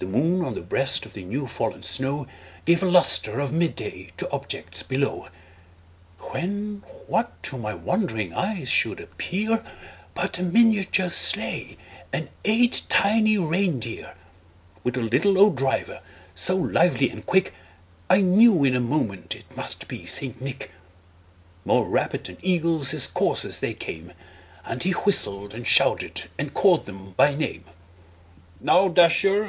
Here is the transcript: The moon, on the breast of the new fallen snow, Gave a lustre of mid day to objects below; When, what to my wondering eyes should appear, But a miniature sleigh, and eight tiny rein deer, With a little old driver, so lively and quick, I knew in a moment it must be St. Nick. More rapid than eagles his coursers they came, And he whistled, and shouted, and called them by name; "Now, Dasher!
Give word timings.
The 0.00 0.04
moon, 0.06 0.42
on 0.44 0.54
the 0.54 0.60
breast 0.60 1.06
of 1.06 1.14
the 1.14 1.24
new 1.24 1.46
fallen 1.46 1.82
snow, 1.82 2.26
Gave 2.66 2.82
a 2.82 2.86
lustre 2.86 3.40
of 3.40 3.54
mid 3.54 3.74
day 3.74 4.10
to 4.18 4.30
objects 4.30 4.82
below; 4.82 5.28
When, 6.18 6.82
what 7.06 7.42
to 7.44 7.56
my 7.56 7.72
wondering 7.72 8.34
eyes 8.34 8.68
should 8.68 9.00
appear, 9.00 9.64
But 10.14 10.38
a 10.38 10.42
miniature 10.42 11.08
sleigh, 11.08 11.78
and 12.12 12.28
eight 12.44 12.82
tiny 12.90 13.38
rein 13.38 13.80
deer, 13.80 14.14
With 14.84 14.98
a 14.98 15.02
little 15.02 15.38
old 15.38 15.56
driver, 15.56 16.02
so 16.34 16.54
lively 16.54 17.08
and 17.08 17.24
quick, 17.24 17.54
I 18.10 18.20
knew 18.20 18.62
in 18.64 18.76
a 18.76 18.80
moment 18.80 19.34
it 19.34 19.56
must 19.56 19.88
be 19.88 20.04
St. 20.04 20.38
Nick. 20.42 20.70
More 21.64 21.88
rapid 21.88 22.24
than 22.24 22.36
eagles 22.42 22.90
his 22.90 23.06
coursers 23.06 23.60
they 23.60 23.72
came, 23.72 24.12
And 24.66 24.82
he 24.82 24.90
whistled, 24.92 25.54
and 25.54 25.66
shouted, 25.66 26.28
and 26.38 26.52
called 26.52 26.84
them 26.84 27.12
by 27.12 27.34
name; 27.34 27.64
"Now, 28.60 28.88
Dasher! 28.88 29.44